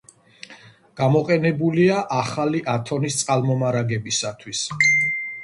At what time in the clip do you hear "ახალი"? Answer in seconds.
2.21-2.63